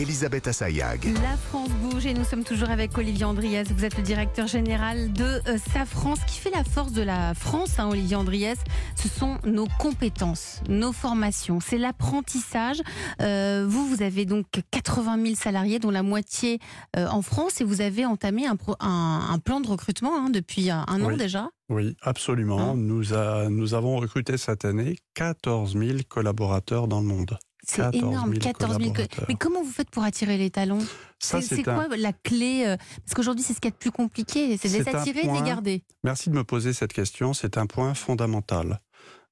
[0.00, 1.06] Elisabeth Assayag.
[1.22, 3.66] La France bouge et nous sommes toujours avec Olivier Andriès.
[3.72, 6.14] Vous êtes le directeur général de euh, Safran.
[6.16, 8.58] Ce qui fait la force de la France, hein, Olivier Andriès,
[8.94, 12.82] ce sont nos compétences, nos formations, c'est l'apprentissage.
[13.22, 16.58] Euh, vous, vous avez donc 80 000 salariés, dont la moitié
[16.96, 20.28] euh, en France, et vous avez entamé un, pro- un- un plan de recrutement hein,
[20.28, 21.48] depuis un, un an déjà.
[21.70, 22.60] Oui, absolument.
[22.60, 27.38] Hein nous, a- nous avons recruté cette année 14 000 collaborateurs dans le monde.
[27.68, 28.78] C'est 14 énorme, 000 14 000.
[28.92, 29.24] collaborateurs.
[29.28, 30.78] Mais comment vous faites pour attirer les talents?
[31.18, 33.90] Ça, C'est un- quoi la clé euh, Parce qu'aujourd'hui, c'est ce qui est le plus
[33.90, 35.82] compliqué, c'est de les attirer et de les garder.
[36.04, 37.34] Merci de me poser cette question.
[37.34, 38.80] C'est un point fondamental.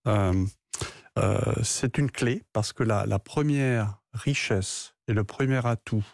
[0.09, 0.45] Euh,
[1.19, 6.05] euh, c'est une clé parce que la, la première richesse et le premier atout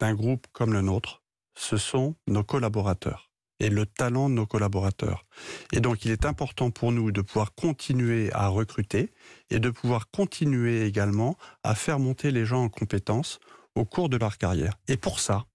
[0.00, 1.22] d'un groupe comme le nôtre,
[1.54, 3.30] ce sont nos collaborateurs
[3.62, 5.24] et le talent de nos collaborateurs.
[5.72, 9.12] Et donc, il est important pour nous de pouvoir continuer à recruter
[9.50, 13.38] et de pouvoir continuer également à faire monter les gens en compétences
[13.76, 14.74] au cours de leur carrière.
[14.88, 15.46] Et pour ça,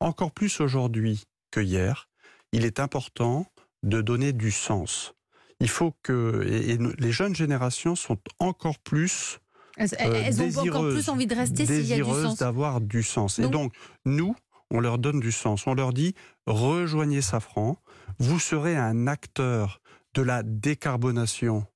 [0.00, 2.08] encore plus aujourd'hui que hier,
[2.52, 3.46] il est important
[3.84, 5.14] de donner du sens.
[5.60, 9.38] Il faut que et, les jeunes générations sont encore plus
[9.76, 12.38] Elles, euh, elles ont encore désireuses- plus envie de rester s'il y a du sens.
[12.38, 13.38] d'avoir du sens.
[13.38, 13.72] Donc- et donc
[14.04, 14.34] nous,
[14.70, 15.66] on leur donne du sens.
[15.66, 16.14] On leur dit
[16.46, 17.76] rejoignez Safran,
[18.18, 19.80] vous serez un acteur
[20.14, 21.66] de la décarbonation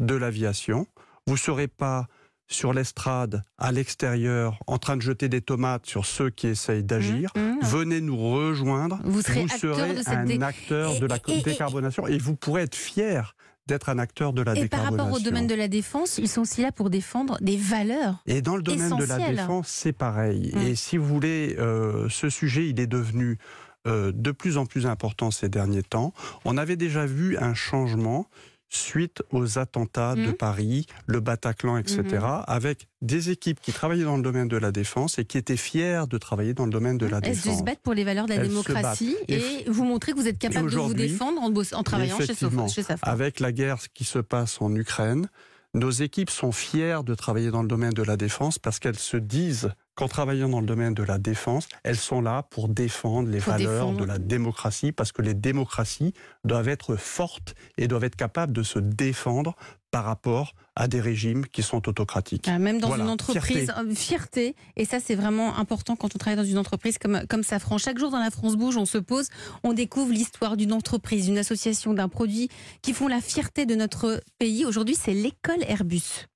[0.00, 0.86] de l'aviation.
[1.26, 2.06] Vous ne serez pas
[2.48, 7.32] sur l'estrade, à l'extérieur, en train de jeter des tomates sur ceux qui essayent d'agir.
[7.34, 7.58] Mmh, mmh.
[7.62, 9.00] Venez nous rejoindre.
[9.04, 12.62] Vous serez de un dé- acteur Et- de la et- et- décarbonation et vous pourrez
[12.62, 13.34] être fier
[13.66, 15.04] d'être un acteur de la Et par décarbonation.
[15.04, 18.22] rapport au domaine de la défense, ils sont aussi là pour défendre des valeurs.
[18.26, 20.52] Et dans le domaine de la défense, c'est pareil.
[20.54, 20.58] Mm.
[20.62, 23.38] Et si vous voulez, euh, ce sujet, il est devenu
[23.86, 26.12] euh, de plus en plus important ces derniers temps.
[26.44, 28.26] On avait déjà vu un changement
[28.68, 30.34] suite aux attentats de Mm.
[30.34, 32.42] Paris, le Bataclan, etc., Mhm.
[32.46, 36.06] avec des équipes qui travaillaient dans le domaine de la défense et qui étaient fières
[36.08, 37.58] de travailler dans le domaine de la Elles défense.
[37.58, 40.38] se battent pour les valeurs de la Elles démocratie et, vous montrez que vous êtes
[40.38, 43.10] capable de vous défendre en, travaillant chez, Sof- chez Safran.
[43.10, 45.28] Avec la guerre qui se passe en Ukraine,
[45.76, 49.18] nos équipes sont fières de travailler dans le domaine de la défense parce qu'elles se
[49.18, 53.38] disent qu'en travaillant dans le domaine de la défense, elles sont là pour défendre les
[53.40, 54.00] Pour valeurs défendre.
[54.00, 56.12] de la démocratie parce que les démocraties
[56.44, 59.54] doivent être fortes et doivent être capables de se défendre
[59.90, 62.46] par rapport à des régimes qui sont autocratiques.
[62.48, 63.80] Ah, Même dans Voilà, une entreprise, fierté.
[63.80, 64.56] euh, fierté.
[64.76, 67.78] Et ça, c'est vraiment important quand on travaille dans une entreprise comme, comme Safran.
[67.78, 69.28] Chaque jour dans la France Bouge, on se pose,
[69.62, 72.48] on découvre l'histoire d'une entreprise, d'une association, d'un produit
[72.82, 74.64] qui font la fierté de notre pays.
[74.66, 76.26] Aujourd'hui, c'est l'école Airbus.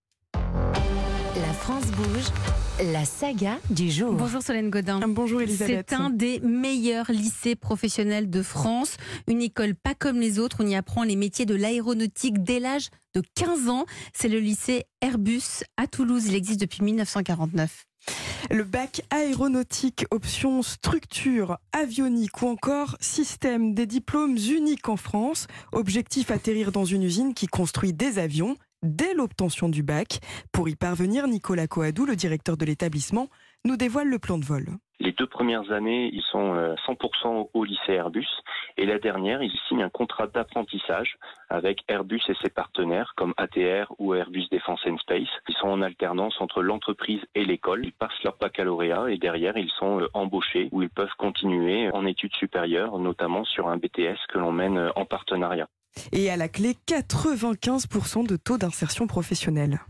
[1.60, 2.24] France bouge,
[2.92, 4.14] la saga du jour.
[4.14, 5.00] Bonjour Solène Godin.
[5.06, 5.86] Bonjour Elisabeth.
[5.90, 8.96] C'est un des meilleurs lycées professionnels de France.
[9.28, 10.56] Une école pas comme les autres.
[10.60, 13.84] On y apprend les métiers de l'aéronautique dès l'âge de 15 ans.
[14.14, 16.26] C'est le lycée Airbus à Toulouse.
[16.26, 17.84] Il existe depuis 1949.
[18.50, 25.46] Le bac aéronautique, option structure, avionique ou encore système des diplômes uniques en France.
[25.72, 30.20] Objectif atterrir dans une usine qui construit des avions dès l'obtention du bac.
[30.52, 33.28] Pour y parvenir, Nicolas Coadou, le directeur de l'établissement,
[33.64, 34.66] nous dévoile le plan de vol.
[35.00, 38.28] Les deux premières années, ils sont euh, 100% au lycée Airbus.
[38.76, 41.16] Et la dernière, ils signent un contrat d'apprentissage
[41.48, 45.28] avec Airbus et ses partenaires comme ATR ou Airbus Defence and Space.
[45.48, 47.86] Ils sont en alternance entre l'entreprise et l'école.
[47.86, 52.04] Ils passent leur baccalauréat et derrière, ils sont euh, embauchés où ils peuvent continuer en
[52.04, 55.68] études supérieures, notamment sur un BTS que l'on mène euh, en partenariat.
[56.12, 59.80] Et à la clé, 95% de taux d'insertion professionnelle.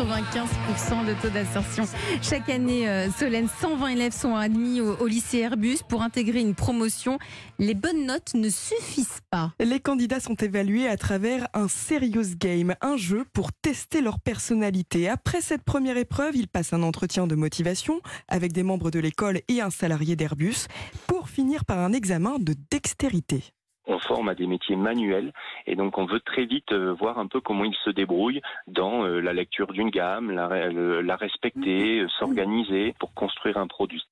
[0.00, 1.84] 95% de taux d'insertion.
[2.22, 6.54] Chaque année, euh, Solène, 120 élèves sont admis au, au lycée Airbus pour intégrer une
[6.54, 7.18] promotion.
[7.58, 9.52] Les bonnes notes ne suffisent pas.
[9.60, 15.06] Les candidats sont évalués à travers un serious game, un jeu pour tester leur personnalité.
[15.06, 19.40] Après cette première épreuve, ils passent un entretien de motivation avec des membres de l'école
[19.48, 20.66] et un salarié d'Airbus
[21.08, 23.52] pour finir par un examen de dextérité.
[23.90, 25.32] On forme à des métiers manuels
[25.66, 29.04] et donc on veut très vite euh, voir un peu comment ils se débrouillent dans
[29.04, 33.66] euh, la lecture d'une gamme, la, re- le- la respecter, euh, s'organiser pour construire un
[33.66, 34.02] produit.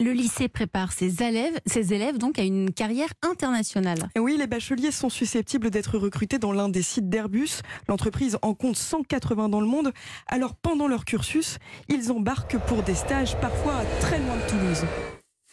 [0.00, 3.98] Le lycée prépare ses élèves, ses élèves donc à une carrière internationale.
[4.16, 7.60] Et oui, les bacheliers sont susceptibles d'être recrutés dans l'un des sites d'Airbus.
[7.88, 9.92] L'entreprise en compte 180 dans le monde.
[10.26, 11.58] Alors pendant leur cursus,
[11.88, 14.84] ils embarquent pour des stages parfois très loin de Toulouse.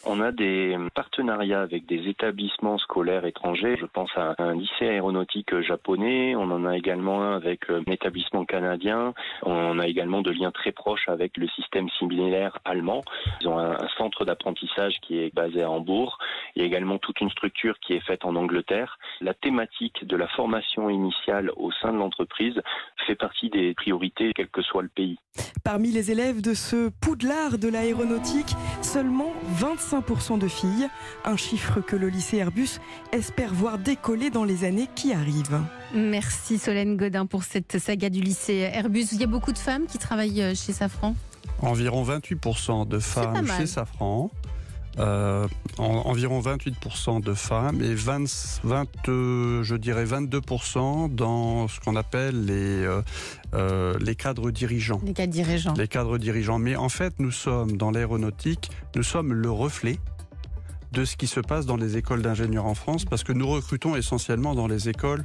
[0.04, 3.78] On a des partenariats avec des établissements scolaires étrangers.
[3.80, 6.36] Je pense à un lycée aéronautique japonais.
[6.36, 9.14] On en a également un avec un établissement canadien.
[9.44, 13.04] On a également de liens très proches avec le système similaire allemand.
[13.42, 16.18] Ils ont un centre d'apprentissage qui est basé à Hambourg.
[16.56, 18.98] Il y a également toute une structure qui est faite en Angleterre.
[19.22, 22.60] La thématique de la formation initiale au sein de l'entreprise
[23.06, 25.18] fait partie des priorités, quel que soit le pays.
[25.64, 30.88] Parmi les élèves de ce poudlard de l'aéronautique, seulement 25% de filles,
[31.26, 32.80] un chiffre que le lycée Airbus
[33.12, 35.60] espère voir décoller dans les années qui arrivent.
[35.94, 39.08] Merci Solène Godin pour cette saga du lycée Airbus.
[39.12, 41.14] Il y a beaucoup de femmes qui travaillent euh, chez Safran
[41.62, 44.32] Environ 28% de femmes chez Safran.
[45.00, 45.48] Euh,
[45.78, 52.46] environ 28% de femmes et 20, 20 euh, je dirais 22% dans ce qu'on appelle
[52.46, 52.86] les,
[53.54, 55.00] euh, les cadres dirigeants.
[55.06, 55.74] Les cadres dirigeants.
[55.78, 56.60] Les cadres dirigeants.
[56.60, 59.98] Mais en fait, nous sommes dans l'aéronautique, nous sommes le reflet
[60.92, 63.96] de ce qui se passe dans les écoles d'ingénieurs en France parce que nous recrutons
[63.96, 65.24] essentiellement dans les écoles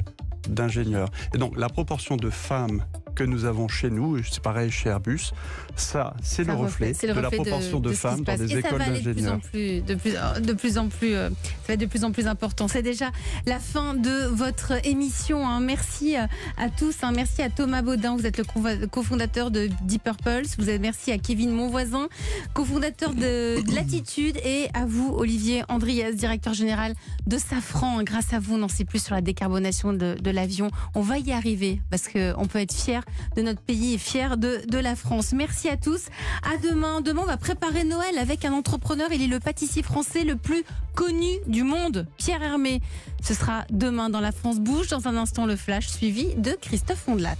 [0.48, 1.08] d'ingénieurs.
[1.34, 2.84] Et donc la proportion de femmes
[3.16, 5.32] que nous avons chez nous, c'est pareil chez Airbus,
[5.74, 9.38] ça, c'est le, reflet de la proportion de, femmes dans les écoles d'ingénieurs.
[9.52, 12.68] De, plus, de plus en plus, euh, ça va être de plus en plus important.
[12.68, 13.10] C'est déjà
[13.46, 15.46] la fin de votre émission.
[15.46, 15.60] Hein.
[15.60, 16.26] Merci euh,
[16.58, 16.94] à tous.
[17.02, 17.12] Hein.
[17.14, 20.42] Merci à Thomas Baudin, vous êtes le cofondateur de Deep Purple.
[20.58, 22.08] Vous êtes merci à Kevin Monvoisin,
[22.52, 26.94] cofondateur de, Latitude, et à vous, Olivier Andriès, directeur général
[27.26, 28.02] de Safran.
[28.02, 30.70] Grâce à vous, on n'en sait plus sur la décarbonation de, de l'avion.
[30.94, 33.05] On va y arriver parce qu'on peut être fier
[33.36, 35.32] de notre pays et fier de, de la France.
[35.32, 36.06] Merci à tous.
[36.42, 37.00] À demain.
[37.00, 39.08] Demain, on va préparer Noël avec un entrepreneur.
[39.12, 40.64] Il est le pâtissier français le plus
[40.94, 42.80] connu du monde, Pierre Hermé.
[43.22, 44.88] Ce sera demain dans La France Bouge.
[44.88, 47.36] Dans un instant, le flash suivi de Christophe Ondelat.